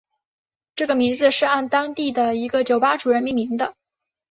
[0.73, 3.75] 这个名字是按当地的一个酒吧主人命名的。